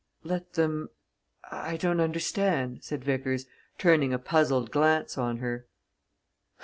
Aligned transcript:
"Let 0.23 0.53
them 0.53 0.89
I 1.51 1.77
don't 1.77 1.99
understand," 1.99 2.83
said 2.83 3.03
Vickers, 3.03 3.45
turning 3.77 4.13
a 4.13 4.17
puzzled 4.17 4.71
glance 4.71 5.15
on 5.15 5.37
her. 5.37 5.67